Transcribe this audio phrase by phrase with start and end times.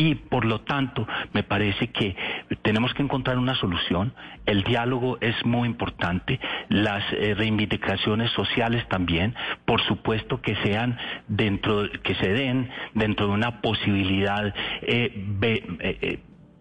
[0.00, 2.16] Y por lo tanto, me parece que
[2.62, 4.14] tenemos que encontrar una solución.
[4.46, 6.40] El diálogo es muy importante.
[6.70, 9.34] Las eh, reivindicaciones sociales también.
[9.66, 10.96] Por supuesto que sean
[11.28, 16.18] dentro, que se den dentro de una posibilidad eh, eh, eh,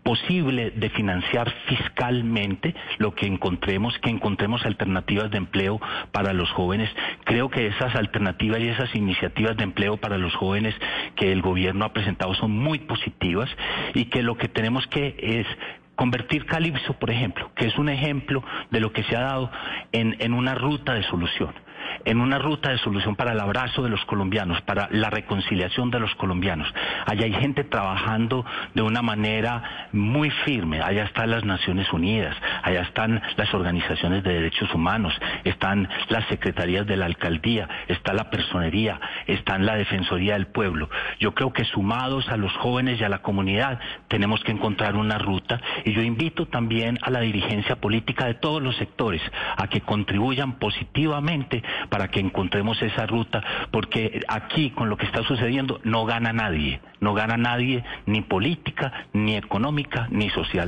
[0.09, 5.79] posible de financiar fiscalmente lo que encontremos, que encontremos alternativas de empleo
[6.11, 6.89] para los jóvenes.
[7.25, 10.73] Creo que esas alternativas y esas iniciativas de empleo para los jóvenes
[11.19, 13.49] que el gobierno ha presentado son muy positivas
[13.93, 15.45] y que lo que tenemos que es
[15.95, 19.51] convertir Calipso, por ejemplo, que es un ejemplo de lo que se ha dado
[19.91, 21.53] en, en una ruta de solución
[22.05, 25.99] en una ruta de solución para el abrazo de los colombianos, para la reconciliación de
[25.99, 26.67] los colombianos.
[27.05, 30.81] Allá hay gente trabajando de una manera muy firme.
[30.81, 36.85] Allá están las Naciones Unidas, allá están las organizaciones de derechos humanos, están las secretarías
[36.85, 40.89] de la alcaldía, está la personería, están la Defensoría del Pueblo.
[41.19, 45.17] Yo creo que sumados a los jóvenes y a la comunidad tenemos que encontrar una
[45.17, 49.21] ruta y yo invito también a la dirigencia política de todos los sectores
[49.57, 55.23] a que contribuyan positivamente para que encontremos esa ruta, porque aquí con lo que está
[55.23, 60.67] sucediendo no gana nadie, no gana nadie ni política, ni económica, ni social.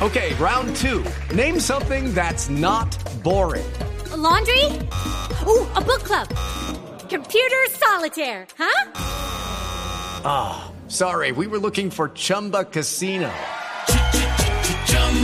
[0.00, 1.04] Okay, round two.
[1.32, 2.90] Name something that's not
[3.22, 3.64] boring.
[4.12, 4.64] A laundry?
[5.46, 6.28] Ooh, a book club.
[7.08, 8.90] Computer solitaire, huh?
[10.24, 13.30] Ah, oh, sorry, we were looking for Chumba Casino.